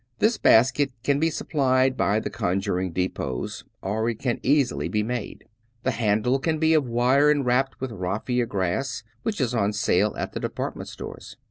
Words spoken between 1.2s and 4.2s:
supplied by the conjuring depots, or it